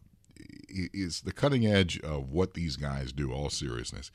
[0.69, 3.34] he is the cutting edge of what these guys do.
[3.34, 4.12] All seriousness,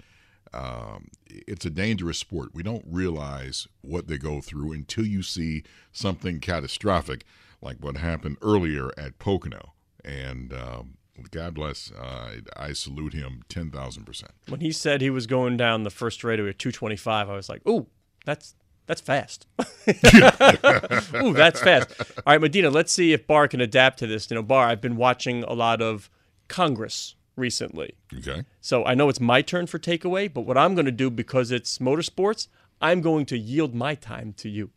[0.53, 2.51] um, it's a dangerous sport.
[2.55, 7.25] We don't realize what they go through until you see something catastrophic,
[7.61, 9.73] like what happened earlier at Pocono.
[10.05, 10.95] And um,
[11.33, 11.91] God bless.
[11.91, 14.31] Uh, I salute him ten thousand percent.
[14.49, 17.67] When he said he was going down the first straightaway at 225, I was like,
[17.67, 17.89] "Ooh,
[18.25, 18.55] that's
[18.87, 19.47] that's fast."
[19.89, 21.91] Ooh, that's fast.
[22.27, 24.31] All right, Madena, let's see if Barr can adapt to this.
[24.31, 26.11] You know, Barr, I've been watching a lot of
[26.49, 27.95] Congress recently.
[28.17, 28.45] Okay.
[28.61, 31.51] So I know it's my turn for takeaway, but what I'm going to do because
[31.51, 32.49] it's motorsports,
[32.81, 34.71] I'm going to yield my time to you.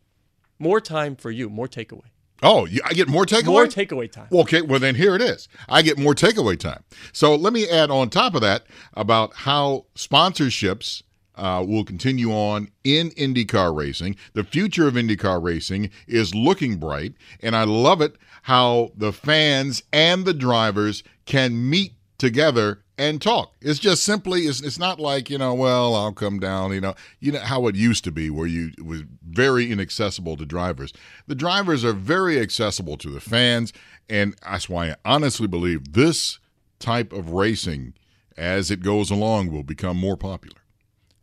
[0.58, 2.10] More time for you, more takeaway.
[2.42, 3.46] Oh, you, I get more takeaway.
[3.46, 4.28] More takeaway time.
[4.30, 5.48] Okay, well then here it is.
[5.68, 6.84] I get more takeaway time.
[7.12, 11.02] So let me add on top of that about how sponsorships
[11.38, 14.16] uh, will continue on in IndyCar racing.
[14.34, 19.82] The future of IndyCar racing is looking bright, and I love it how the fans
[19.92, 23.54] and the drivers can meet together and talk.
[23.60, 26.94] It's just simply it's, it's not like, you know, well, I'll come down, you know,
[27.20, 30.92] you know how it used to be where you was very inaccessible to drivers.
[31.28, 33.72] The drivers are very accessible to the fans
[34.08, 36.38] and that's why I honestly believe this
[36.78, 37.94] type of racing
[38.36, 40.57] as it goes along will become more popular.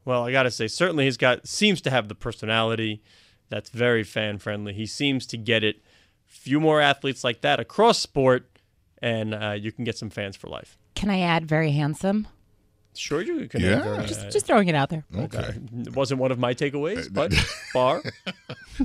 [0.05, 3.01] Well, I got to say certainly he's got seems to have the personality
[3.49, 4.73] that's very fan friendly.
[4.73, 5.81] He seems to get it.
[6.25, 8.49] Few more athletes like that across sport
[9.01, 10.77] and uh, you can get some fans for life.
[10.95, 12.27] Can I add very handsome?
[12.95, 13.61] Sure, you can.
[13.61, 13.79] Yeah.
[13.81, 15.03] uh, Just just throwing it out there.
[15.15, 15.55] Okay.
[15.85, 17.33] It wasn't one of my takeaways, but
[17.73, 18.01] Barr.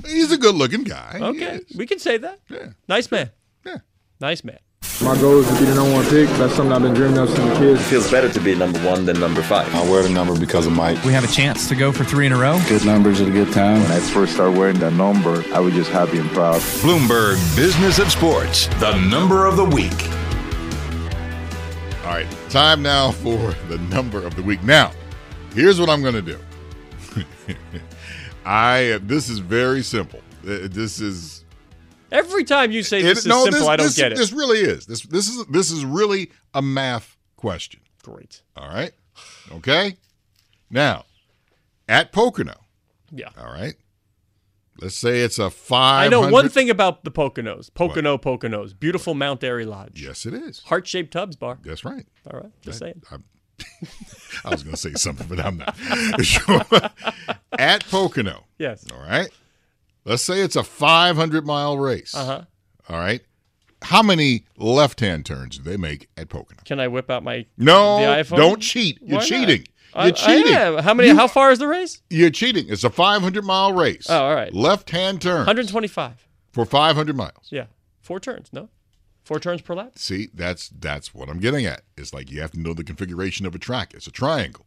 [0.05, 1.17] He's a good-looking guy.
[1.21, 1.77] Okay, is.
[1.77, 2.39] we can say that.
[2.49, 2.71] Yeah.
[2.89, 3.31] Nice man.
[3.65, 3.77] Yeah.
[4.19, 4.59] Nice man.
[5.03, 6.29] My goal is to be the number one pick.
[6.37, 7.79] That's something I've been dreaming of since a kid.
[7.79, 9.73] feels better to be number one than number five.
[9.73, 11.03] I wear the number because of Mike.
[11.03, 12.59] We have a chance to go for three in a row.
[12.69, 13.81] Good numbers at a good time.
[13.81, 16.61] When I first started wearing that number, I was just happy and proud.
[16.83, 19.91] Bloomberg Business of Sports, the number of the week.
[22.05, 24.61] All right, time now for the number of the week.
[24.63, 24.91] Now,
[25.55, 26.37] here's what I'm going to do.
[28.45, 30.19] I this is very simple.
[30.43, 31.43] Uh, This is
[32.11, 34.17] Every time you say it- this is no, simple, this, I don't this- get it.
[34.17, 34.85] This really is.
[34.85, 37.81] This this is this is really a math question.
[38.03, 38.41] Great.
[38.55, 38.91] All right.
[39.51, 39.97] Okay.
[40.69, 41.05] Now,
[41.87, 42.55] at Pocono.
[43.11, 43.29] Yeah.
[43.37, 43.75] All right.
[44.79, 46.05] Let's say it's a five.
[46.05, 47.71] I know one thing about the Poconos.
[47.73, 48.77] Pocono Poconos.
[48.77, 50.01] Beautiful Mount Airy Lodge.
[50.01, 50.61] Yes, it is.
[50.61, 51.59] Heart shaped tubs Barr.
[51.63, 52.05] That's right.
[52.31, 52.51] All right.
[52.61, 53.03] Just saying.
[53.11, 53.17] I,
[54.45, 55.75] I was going to say something, but I'm not.
[56.25, 56.61] Sure.
[57.59, 58.45] At Pocono.
[58.57, 58.85] Yes.
[58.91, 59.29] All right.
[60.05, 62.15] Let's say it's a 500 mile race.
[62.15, 62.41] Uh huh.
[62.89, 63.21] All right.
[63.83, 66.61] How many left hand turns do they make at Pocono?
[66.65, 68.37] Can I whip out my No, the iPhone?
[68.37, 68.99] don't cheat.
[69.01, 69.65] You're Why cheating.
[69.93, 70.53] I- You're cheating.
[70.55, 70.77] I am.
[70.83, 71.09] How many?
[71.09, 72.01] You- how far is the race?
[72.09, 72.65] You're cheating.
[72.69, 74.07] It's a 500 mile race.
[74.09, 74.53] Oh, all right.
[74.53, 76.27] Left hand turn 125.
[76.51, 77.47] for 500 miles.
[77.49, 77.65] Yeah.
[78.01, 78.49] Four turns.
[78.53, 78.69] No.
[79.23, 79.93] Four turns per lap.
[79.97, 81.81] See, that's that's what I'm getting at.
[81.97, 83.93] It's like you have to know the configuration of a track.
[83.93, 84.65] It's a triangle.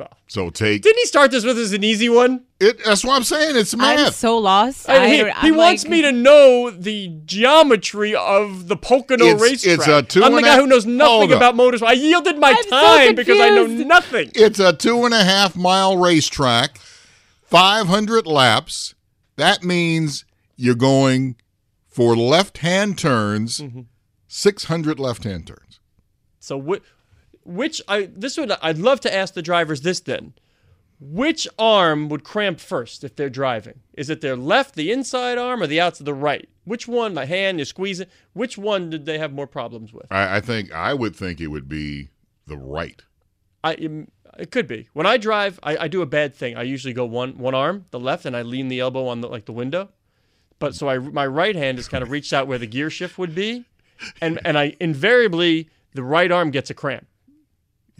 [0.00, 0.16] Well.
[0.28, 2.44] So take Didn't he start this with as an easy one?
[2.58, 2.82] it.
[2.84, 3.54] That's what I'm saying.
[3.56, 4.14] It's I'm math.
[4.14, 4.88] so lost.
[4.88, 9.24] I- he I, he I'm wants like- me to know the geometry of the Pocono
[9.26, 9.78] It's- racetrack.
[9.78, 11.88] it's a two I'm the guy a- who knows nothing about motorsport.
[11.88, 14.30] I yielded my I'm so time because I know nothing.
[14.34, 16.78] It's a two and a half mile racetrack,
[17.44, 18.94] 500 laps.
[19.36, 20.24] That means
[20.56, 21.36] you're going
[21.88, 23.80] for left hand turns, Mm-hmm.
[24.28, 25.80] 600 left hand turns.
[26.38, 26.82] So which,
[27.50, 30.34] which I this would I'd love to ask the drivers this then.
[31.02, 33.80] Which arm would cramp first if they're driving?
[33.94, 36.46] Is it their left, the inside arm, or the outside, the right?
[36.64, 37.14] Which one?
[37.14, 38.10] My hand, you squeeze it.
[38.34, 40.12] Which one did they have more problems with?
[40.12, 42.10] I, I think, I would think it would be
[42.46, 43.02] the right.
[43.64, 44.06] I
[44.38, 44.88] it could be.
[44.92, 46.56] When I drive, I, I do a bad thing.
[46.56, 49.28] I usually go one one arm, the left, and I lean the elbow on the
[49.28, 49.88] like the window.
[50.58, 53.18] But so I my right hand is kind of reached out where the gear shift
[53.18, 53.64] would be,
[54.20, 57.06] and and I invariably the right arm gets a cramp.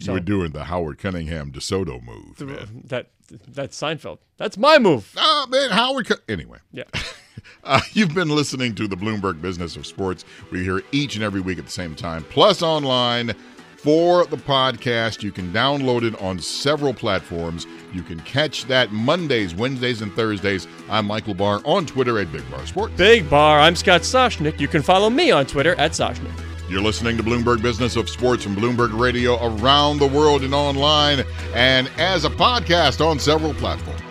[0.07, 2.37] Were doing the Howard Cunningham DeSoto move.
[2.37, 2.81] The- man.
[2.85, 3.07] That
[3.47, 4.17] that's Seinfeld.
[4.37, 5.13] That's my move.
[5.17, 6.07] Oh, man, Howard.
[6.07, 6.57] Cun- anyway.
[6.71, 6.83] Yeah.
[7.63, 10.25] Uh, you've been listening to the Bloomberg Business of Sports.
[10.51, 13.33] We're here each and every week at the same time, plus online
[13.77, 15.23] for the podcast.
[15.23, 17.65] You can download it on several platforms.
[17.93, 20.67] You can catch that Mondays, Wednesdays, and Thursdays.
[20.89, 22.93] I'm Michael Barr on Twitter at Big Bar Sports.
[22.97, 23.59] Big bar.
[23.59, 24.59] I'm Scott Soshnick.
[24.59, 26.50] You can follow me on Twitter at Soshnick.
[26.71, 31.25] You're listening to Bloomberg Business of Sports from Bloomberg Radio around the world and online,
[31.53, 34.10] and as a podcast on several platforms.